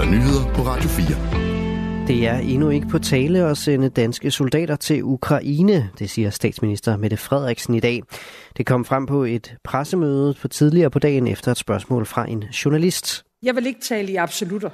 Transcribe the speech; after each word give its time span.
der 0.00 0.06
nyheder 0.06 0.54
på 0.54 0.62
Radio 0.62 0.88
4. 0.88 2.06
Det 2.06 2.26
er 2.26 2.38
endnu 2.38 2.70
ikke 2.70 2.88
på 2.88 2.98
tale 2.98 3.44
at 3.44 3.56
sende 3.56 3.88
danske 3.88 4.30
soldater 4.30 4.76
til 4.76 5.04
Ukraine, 5.04 5.90
det 5.98 6.10
siger 6.10 6.30
statsminister 6.30 6.96
Mette 6.96 7.16
Frederiksen 7.16 7.74
i 7.74 7.80
dag. 7.80 8.02
Det 8.56 8.66
kom 8.66 8.84
frem 8.84 9.06
på 9.06 9.24
et 9.24 9.54
pressemøde 9.64 10.34
på 10.34 10.48
tidligere 10.48 10.90
på 10.90 10.98
dagen 10.98 11.26
efter 11.26 11.50
et 11.50 11.58
spørgsmål 11.58 12.06
fra 12.06 12.28
en 12.28 12.42
journalist. 12.42 13.24
Jeg 13.42 13.56
vil 13.56 13.66
ikke 13.66 13.80
tale 13.80 14.12
i 14.12 14.16
absolutter. 14.16 14.70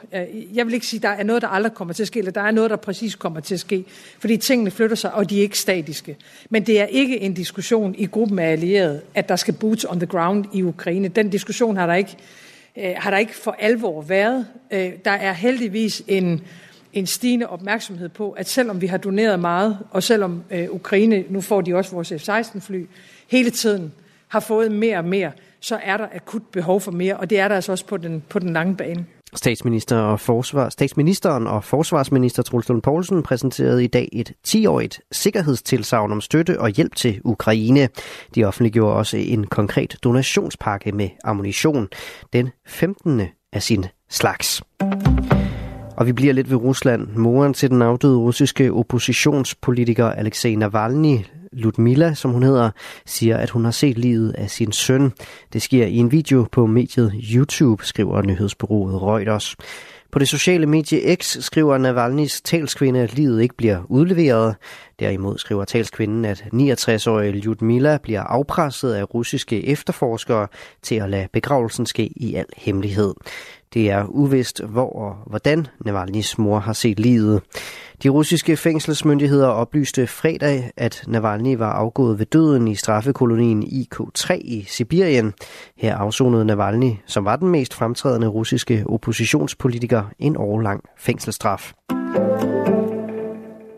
Jeg 0.55 0.67
vil 0.67 0.75
ikke 0.75 0.87
sige, 0.87 0.99
at 0.99 1.03
der 1.03 1.09
er 1.09 1.23
noget, 1.23 1.43
der 1.43 1.49
aldrig 1.49 1.75
kommer 1.75 1.95
til 1.95 2.03
at 2.03 2.07
ske, 2.07 2.19
eller 2.19 2.33
der 2.33 2.43
er 2.43 2.51
noget, 2.51 2.71
der 2.71 2.77
præcis 2.77 3.15
kommer 3.15 3.41
til 3.41 3.55
at 3.55 3.61
ske. 3.61 3.85
Fordi 4.19 4.37
tingene 4.37 4.71
flytter 4.71 4.97
sig, 4.97 5.15
og 5.15 5.31
de 5.31 5.39
er 5.39 5.43
ikke 5.43 5.59
statiske. 5.59 6.17
Men 6.51 6.67
det 6.67 6.81
er 6.81 6.87
ikke 6.87 7.21
en 7.21 7.35
diskussion 7.35 7.95
i 7.99 8.07
gruppen 8.07 8.39
af 8.39 8.53
allierede, 8.53 9.01
at 9.15 9.29
der 9.29 9.37
skal 9.37 9.55
boots 9.55 9.85
on 9.85 10.01
the 10.01 10.07
ground 10.07 10.45
i 10.53 10.63
Ukraine. 10.63 11.09
Den 11.09 11.31
diskussion 11.31 11.77
har 11.77 11.87
der 11.87 11.95
ikke, 11.95 12.17
øh, 12.79 12.95
har 12.97 13.11
der 13.11 13.19
ikke 13.19 13.37
for 13.37 13.57
alvor 13.59 14.03
været. 14.03 14.47
Øh, 14.71 14.93
der 15.05 15.11
er 15.11 15.33
heldigvis 15.33 16.03
en, 16.09 16.43
en 16.93 17.07
stigende 17.07 17.49
opmærksomhed 17.49 18.09
på, 18.09 18.31
at 18.31 18.49
selvom 18.49 18.81
vi 18.81 18.87
har 18.87 18.99
doneret 18.99 19.41
meget, 19.41 19.79
og 19.91 20.03
selvom 20.03 20.43
øh, 20.51 20.71
Ukraine, 20.71 21.25
nu 21.29 21.41
får 21.41 21.61
de 21.61 21.75
også 21.75 21.91
vores 21.91 22.13
F-16-fly, 22.13 22.87
hele 23.31 23.51
tiden 23.51 23.93
har 24.29 24.41
fået 24.41 24.73
mere 24.73 24.99
og 24.99 25.05
mere, 25.05 25.33
så 25.61 25.79
er 25.83 25.97
der 25.97 26.07
akut 26.15 26.43
behov 26.53 26.81
for 26.81 26.93
mere, 26.93 27.17
og 27.17 27.31
det 27.31 27.39
er 27.39 27.49
der 27.49 27.55
altså 27.55 27.73
også 27.73 27.87
på 27.87 27.97
den, 27.97 28.23
på 28.29 28.39
den 28.39 28.53
lange 28.53 28.77
bane. 28.77 29.07
Statsminister 29.37 29.97
og 29.97 30.21
forsvar, 30.21 30.69
statsministeren 30.69 31.47
og 31.47 31.65
forsvarsminister 31.65 32.43
Truls 32.43 32.69
Lund 32.69 32.83
Poulsen 32.83 33.23
præsenterede 33.23 33.85
i 33.85 33.87
dag 33.87 34.09
et 34.13 34.33
10-årigt 34.49 34.99
sikkerhedstilsavn 35.13 36.13
om 36.13 36.21
støtte 36.21 36.61
og 36.61 36.69
hjælp 36.69 36.95
til 36.95 37.21
Ukraine. 37.25 37.89
De 38.35 38.45
offentliggjorde 38.45 38.97
også 38.97 39.17
en 39.17 39.47
konkret 39.47 39.97
donationspakke 40.05 40.93
med 40.93 41.09
ammunition, 41.25 41.89
den 42.33 42.51
15. 42.67 43.23
af 43.53 43.63
sin 43.63 43.85
slags. 44.11 44.63
Og 45.97 46.07
vi 46.07 46.13
bliver 46.13 46.33
lidt 46.33 46.51
ved 46.51 46.57
Rusland. 46.57 47.09
Moren 47.17 47.55
til 47.55 47.71
den 47.71 47.83
afdøde 47.83 48.17
russiske 48.17 48.73
oppositionspolitiker 48.73 50.07
Alexei 50.07 50.55
Navalny 50.55 51.19
Ludmila, 51.57 52.15
som 52.15 52.31
hun 52.31 52.43
hedder, 52.43 52.71
siger, 53.07 53.37
at 53.37 53.51
hun 53.51 53.65
har 53.65 53.71
set 53.71 53.99
livet 53.99 54.33
af 54.33 54.51
sin 54.51 54.73
søn. 54.73 55.13
Det 55.53 55.63
sker 55.63 55.87
i 55.87 55.97
en 55.97 56.13
video 56.13 56.47
på 56.53 56.67
mediet 56.67 57.13
YouTube, 57.35 57.85
skriver 57.85 58.23
nyhedsbureauet 58.23 59.03
Reuters. 59.03 59.57
På 60.13 60.19
det 60.19 60.29
sociale 60.29 60.67
medie 60.67 61.17
X 61.17 61.37
skriver 61.41 61.79
Navalny's 61.79 62.41
talskvinde, 62.45 63.01
at 63.01 63.15
livet 63.15 63.43
ikke 63.43 63.57
bliver 63.57 63.83
udleveret. 63.89 64.57
Derimod 65.01 65.39
skriver 65.39 65.65
talskvinden, 65.65 66.25
at 66.25 66.45
69-årige 66.53 67.33
Lyudmila 67.33 67.99
bliver 68.03 68.21
afpresset 68.21 68.93
af 68.93 69.15
russiske 69.15 69.67
efterforskere 69.67 70.49
til 70.83 70.95
at 70.95 71.11
lade 71.11 71.29
begravelsen 71.33 71.87
ske 71.87 72.11
i 72.17 72.35
al 72.35 72.47
hemmelighed. 72.57 73.15
Det 73.75 73.91
er 73.91 74.05
uvist, 74.09 74.63
hvor 74.63 74.93
og 74.93 75.17
hvordan 75.27 75.67
Navalny's 75.89 76.35
mor 76.39 76.59
har 76.59 76.73
set 76.73 77.01
livet. 77.01 77.43
De 78.03 78.09
russiske 78.09 78.57
fængselsmyndigheder 78.57 79.49
oplyste 79.49 80.07
fredag, 80.07 80.71
at 80.77 81.05
Navalny 81.07 81.57
var 81.57 81.73
afgået 81.73 82.19
ved 82.19 82.27
døden 82.27 82.69
i 82.69 82.75
straffekolonien 82.75 83.63
IK3 83.63 84.35
i 84.35 84.65
Sibirien. 84.69 85.33
Her 85.77 85.97
afsonede 85.97 86.45
Navalny, 86.45 86.93
som 87.07 87.25
var 87.25 87.37
den 87.37 87.49
mest 87.49 87.75
fremtrædende 87.75 88.27
russiske 88.27 88.85
oppositionspolitiker, 88.87 90.03
en 90.19 90.37
årlang 90.37 90.85
fængselsstraf. 90.99 91.73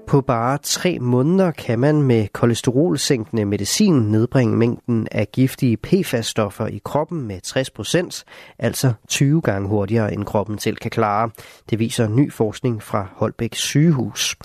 På 0.09 0.21
bare 0.21 0.59
tre 0.63 0.99
måneder 0.99 1.51
kan 1.51 1.79
man 1.79 2.03
med 2.03 2.29
kolesterolsænkende 2.33 3.45
medicin 3.45 3.93
nedbringe 3.93 4.57
mængden 4.57 5.09
af 5.13 5.33
giftige 5.33 5.77
PFAS-stoffer 5.77 6.67
i 6.67 6.81
kroppen 6.85 7.27
med 7.27 7.41
60% 7.47 8.25
altså 8.59 8.93
20 9.09 9.41
gange 9.41 9.69
hurtigere 9.69 10.13
end 10.13 10.25
kroppen 10.25 10.59
selv 10.59 10.77
kan 10.77 10.91
klare. 10.91 11.31
Det 11.71 11.79
viser 11.79 12.09
ny 12.09 12.33
forskning 12.33 12.83
fra 12.83 13.07
Holbæk 13.17 13.55
sygehus. 13.55 14.37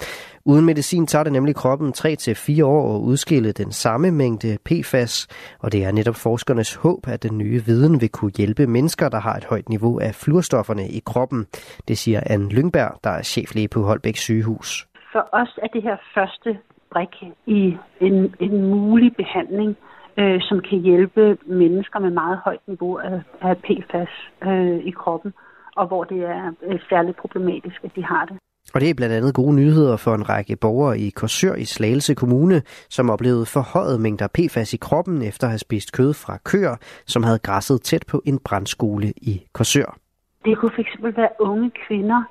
Uden 0.46 0.66
medicin 0.66 1.08
tager 1.08 1.24
det 1.24 1.34
nemlig 1.34 1.56
kroppen 1.56 1.94
3-4 1.98 2.64
år 2.64 2.96
at 2.96 3.00
udskille 3.00 3.52
den 3.52 3.72
samme 3.72 4.12
mængde 4.12 4.58
PFAS, 4.66 5.28
og 5.60 5.72
det 5.72 5.84
er 5.84 5.92
netop 5.92 6.16
forskernes 6.16 6.74
håb, 6.74 7.08
at 7.08 7.24
den 7.24 7.38
nye 7.38 7.66
viden 7.66 8.02
vil 8.02 8.10
kunne 8.10 8.32
hjælpe 8.38 8.68
mennesker, 8.68 9.10
der 9.10 9.20
har 9.20 9.36
et 9.36 9.46
højt 9.46 9.70
niveau 9.70 10.00
af 10.00 10.16
fluorstofferne 10.16 10.90
i 10.90 11.02
kroppen. 11.06 11.46
Det 11.88 11.98
siger 11.98 12.22
Anne 12.26 12.50
Lyngberg, 12.50 13.00
der 13.04 13.10
er 13.10 13.24
cheflæge 13.24 13.68
på 13.68 13.84
Holbæk 13.84 14.18
sygehus 14.18 14.88
for 15.14 15.30
os 15.32 15.52
er 15.64 15.68
det 15.68 15.84
her 15.84 15.98
første 16.16 16.50
brik 16.92 17.14
i 17.46 17.78
en, 18.08 18.36
en 18.40 18.56
mulig 18.70 19.16
behandling, 19.16 19.78
øh, 20.20 20.42
som 20.42 20.60
kan 20.70 20.80
hjælpe 20.80 21.38
mennesker 21.46 22.00
med 22.00 22.10
meget 22.10 22.38
højt 22.46 22.64
niveau 22.68 22.96
af, 22.98 23.22
af 23.42 23.58
PFAS 23.58 24.14
øh, 24.48 24.78
i 24.90 24.92
kroppen, 24.92 25.34
og 25.76 25.88
hvor 25.88 26.04
det 26.04 26.22
er 26.24 26.54
øh, 26.68 26.80
særligt 26.90 27.18
problematisk, 27.18 27.80
at 27.84 27.92
de 27.96 28.04
har 28.04 28.26
det. 28.26 28.38
Og 28.74 28.82
det 28.82 28.90
er 28.90 28.94
blandt 28.94 29.16
andet 29.16 29.34
gode 29.34 29.56
nyheder 29.56 29.98
for 29.98 30.14
en 30.16 30.30
række 30.30 30.56
borgere 30.56 31.00
i 31.00 31.10
Korsør 31.10 31.56
i 31.56 31.66
Slagelse 31.66 32.14
Kommune, 32.16 32.62
som 32.90 33.10
oplevede 33.10 33.46
forhøjet 33.46 34.02
mængder 34.02 34.28
PFAS 34.36 34.74
i 34.74 34.78
kroppen 34.78 35.22
efter 35.22 35.48
at 35.48 35.52
have 35.52 35.66
spist 35.68 35.94
kød 35.98 36.14
fra 36.14 36.38
køer, 36.46 36.76
som 37.06 37.24
havde 37.24 37.40
græsset 37.40 37.82
tæt 37.82 38.04
på 38.12 38.22
en 38.26 38.40
brandskole 38.46 39.08
i 39.08 39.48
Korsør. 39.54 39.98
Det 40.46 40.58
kunne 40.58 40.72
fx 40.72 40.90
være 41.02 41.30
unge 41.40 41.72
kvinder, 41.88 42.24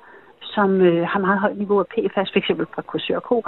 som 0.55 0.81
øh, 0.81 1.07
har 1.07 1.19
meget 1.19 1.39
højt 1.39 1.57
niveau 1.57 1.79
af 1.79 1.85
PFAS, 1.93 2.31
f.eks. 2.33 2.51
fra 2.73 2.81
kursør 2.81 3.17
og 3.17 3.43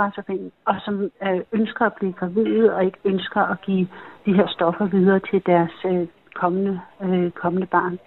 og 0.66 0.76
som 0.86 0.96
øh, 1.28 1.42
ønsker 1.52 1.86
at 1.86 1.94
blive 2.00 2.14
gravide 2.14 2.74
og 2.76 2.86
ikke 2.86 2.98
ønsker 3.06 3.42
at 3.42 3.58
give 3.62 3.88
de 4.26 4.34
her 4.34 4.48
stoffer 4.48 4.86
videre 4.86 5.20
til 5.20 5.42
deres 5.46 5.76
øh, 5.86 6.08
kommende, 6.36 6.80
øh, 7.04 7.32
kommende 7.32 7.68
barn. 7.68 8.00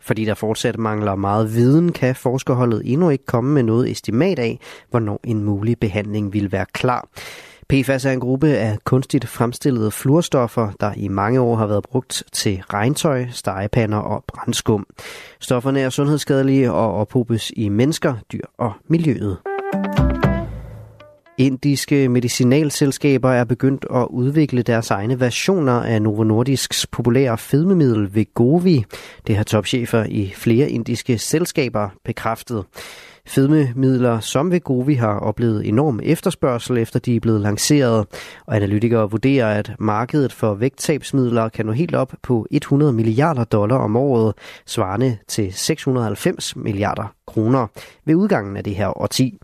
Fordi 0.00 0.24
der 0.24 0.34
fortsat 0.34 0.78
mangler 0.78 1.14
meget 1.14 1.46
viden, 1.48 1.92
kan 1.92 2.14
forskerholdet 2.14 2.82
endnu 2.84 3.10
ikke 3.10 3.26
komme 3.26 3.54
med 3.54 3.62
noget 3.62 3.90
estimat 3.90 4.38
af, 4.38 4.58
hvornår 4.90 5.20
en 5.24 5.44
mulig 5.44 5.76
behandling 5.80 6.32
vil 6.32 6.52
være 6.52 6.66
klar. 6.72 7.08
PFAS 7.68 8.04
er 8.04 8.12
en 8.12 8.20
gruppe 8.20 8.48
af 8.48 8.78
kunstigt 8.84 9.28
fremstillede 9.28 9.90
fluorstoffer, 9.90 10.70
der 10.80 10.92
i 10.96 11.08
mange 11.08 11.40
år 11.40 11.56
har 11.56 11.66
været 11.66 11.84
brugt 11.84 12.22
til 12.32 12.62
regntøj, 12.72 13.26
stegepander 13.30 13.98
og 13.98 14.24
brændskum. 14.28 14.86
Stofferne 15.40 15.80
er 15.80 15.90
sundhedsskadelige 15.90 16.72
og 16.72 16.94
ophobes 16.94 17.52
i 17.56 17.68
mennesker, 17.68 18.14
dyr 18.32 18.44
og 18.58 18.72
miljøet. 18.88 19.36
Indiske 21.38 22.08
medicinalselskaber 22.08 23.30
er 23.30 23.44
begyndt 23.44 23.86
at 23.94 24.06
udvikle 24.10 24.62
deres 24.62 24.90
egne 24.90 25.20
versioner 25.20 25.72
af 25.72 26.02
Novo 26.02 26.24
Nordisks 26.24 26.86
populære 26.86 27.38
fedmemiddel 27.38 28.14
Vegovi. 28.14 28.84
Det 29.26 29.36
har 29.36 29.44
topchefer 29.44 30.04
i 30.04 30.32
flere 30.34 30.70
indiske 30.70 31.18
selskaber 31.18 31.88
bekræftet. 32.04 32.64
Fedmemidler 33.26 34.20
som 34.20 34.50
Vegovi 34.50 34.94
har 34.94 35.18
oplevet 35.18 35.68
enorm 35.68 36.00
efterspørgsel, 36.02 36.78
efter 36.78 37.00
de 37.00 37.16
er 37.16 37.20
blevet 37.20 37.40
lanceret, 37.40 38.06
og 38.46 38.56
analytikere 38.56 39.10
vurderer, 39.10 39.58
at 39.58 39.72
markedet 39.78 40.32
for 40.32 40.54
vægttabsmidler 40.54 41.48
kan 41.48 41.66
nå 41.66 41.72
helt 41.72 41.94
op 41.94 42.12
på 42.22 42.46
100 42.50 42.92
milliarder 42.92 43.44
dollar 43.44 43.76
om 43.76 43.96
året, 43.96 44.34
svarende 44.66 45.18
til 45.28 45.52
690 45.52 46.56
milliarder 46.56 47.14
kroner 47.26 47.66
ved 48.04 48.14
udgangen 48.14 48.56
af 48.56 48.64
det 48.64 48.74
her 48.74 49.00
årti. 49.00 49.38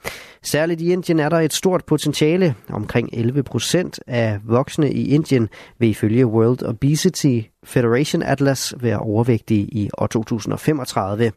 Særligt 0.45 0.81
i 0.81 0.93
Indien 0.93 1.21
er 1.21 1.29
der 1.29 1.41
et 1.41 1.53
stort 1.53 1.85
potentiale. 1.85 2.55
Omkring 2.69 3.09
11 3.13 3.43
procent 3.43 4.01
af 4.07 4.39
voksne 4.45 4.93
i 4.93 5.09
Indien 5.15 5.49
vil 5.79 5.89
ifølge 5.89 6.27
World 6.27 6.63
Obesity 6.63 7.41
Federation 7.65 8.23
Atlas 8.23 8.75
være 8.81 8.99
overvægtige 8.99 9.63
i 9.63 9.91
år 9.99 10.07
2035. 10.07 11.33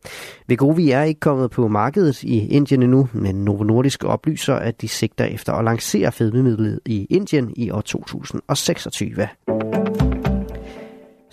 Vegovi 0.48 0.92
er 0.92 1.04
ikke 1.04 1.20
kommet 1.20 1.52
på 1.52 1.68
markedet 1.68 2.24
i 2.24 2.48
Indien 2.48 2.84
endnu, 2.84 3.10
men 3.14 3.36
Novo 3.36 3.64
Nordisk 3.64 4.04
oplyser, 4.04 4.56
at 4.56 4.82
de 4.82 4.88
sigter 4.88 5.26
efter 5.26 5.54
at 5.54 5.66
lancere 5.66 6.12
fedmemidlet 6.12 6.80
i 6.86 7.06
Indien 7.10 7.54
i 7.56 7.72
år 7.72 7.82
2026. 7.82 9.28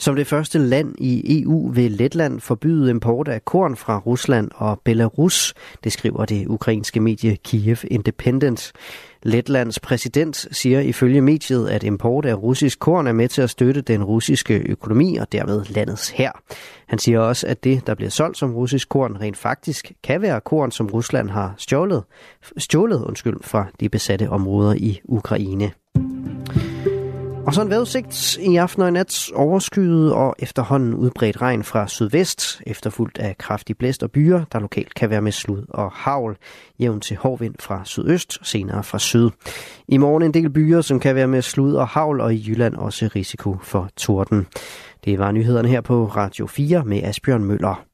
Som 0.02 0.16
det 0.16 0.26
første 0.26 0.58
land 0.58 0.94
i 0.98 1.42
EU 1.42 1.70
vil 1.70 1.90
Letland 1.90 2.40
forbyde 2.40 2.90
import 2.90 3.28
af 3.28 3.44
korn 3.44 3.76
fra 3.76 3.98
Rusland 3.98 4.50
og 4.54 4.80
Belarus, 4.84 5.54
det 5.84 5.92
skriver 5.92 6.24
det 6.24 6.46
ukrainske 6.46 7.00
medie 7.00 7.36
Kiev 7.36 7.76
Independent. 7.84 8.72
Letlands 9.22 9.80
præsident 9.80 10.48
siger 10.50 10.80
ifølge 10.80 11.20
mediet, 11.20 11.68
at 11.68 11.82
import 11.82 12.24
af 12.24 12.34
russisk 12.34 12.78
korn 12.78 13.06
er 13.06 13.12
med 13.12 13.28
til 13.28 13.42
at 13.42 13.50
støtte 13.50 13.80
den 13.80 14.04
russiske 14.04 14.62
økonomi 14.66 15.16
og 15.16 15.32
dermed 15.32 15.64
landets 15.68 16.08
her. 16.08 16.30
Han 16.86 16.98
siger 16.98 17.20
også, 17.20 17.46
at 17.46 17.64
det, 17.64 17.86
der 17.86 17.94
bliver 17.94 18.10
solgt 18.10 18.38
som 18.38 18.54
russisk 18.54 18.88
korn, 18.88 19.16
rent 19.20 19.36
faktisk 19.36 19.92
kan 20.02 20.22
være 20.22 20.40
korn, 20.40 20.70
som 20.70 20.86
Rusland 20.86 21.30
har 21.30 21.54
stjålet, 21.58 22.02
stjålet 22.56 23.04
undskyld, 23.04 23.36
fra 23.42 23.66
de 23.80 23.88
besatte 23.88 24.30
områder 24.30 24.74
i 24.74 25.00
Ukraine. 25.04 25.72
Og 27.46 27.54
så 27.54 27.62
en 27.62 27.70
vejrudsigt 27.70 28.36
i 28.36 28.56
aften 28.56 28.82
og 28.82 28.88
i 28.88 28.90
nat 28.90 29.30
overskyet 29.34 30.12
og 30.12 30.34
efterhånden 30.38 30.94
udbredt 30.94 31.42
regn 31.42 31.62
fra 31.62 31.88
sydvest, 31.88 32.62
efterfulgt 32.66 33.18
af 33.18 33.38
kraftig 33.38 33.78
blæst 33.78 34.02
og 34.02 34.10
byer, 34.10 34.44
der 34.52 34.58
lokalt 34.58 34.94
kan 34.94 35.10
være 35.10 35.22
med 35.22 35.32
slud 35.32 35.64
og 35.68 35.92
havl. 35.92 36.36
Jævn 36.80 37.00
til 37.00 37.16
hård 37.16 37.38
vind 37.38 37.54
fra 37.60 37.80
sydøst, 37.84 38.38
senere 38.42 38.82
fra 38.82 38.98
syd. 38.98 39.30
I 39.88 39.96
morgen 39.96 40.22
en 40.22 40.34
del 40.34 40.50
byer, 40.50 40.80
som 40.80 41.00
kan 41.00 41.14
være 41.14 41.28
med 41.28 41.42
slud 41.42 41.74
og 41.74 41.88
havl, 41.88 42.20
og 42.20 42.34
i 42.34 42.44
Jylland 42.48 42.76
også 42.76 43.10
risiko 43.16 43.56
for 43.62 43.88
torden. 43.96 44.46
Det 45.04 45.18
var 45.18 45.32
nyhederne 45.32 45.68
her 45.68 45.80
på 45.80 46.06
Radio 46.06 46.46
4 46.46 46.84
med 46.84 47.02
Asbjørn 47.02 47.44
Møller. 47.44 47.91